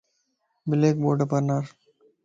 بليڪ 0.69 0.95
بورڊ 1.03 1.19
پار 1.29 1.41
نار. 1.47 1.63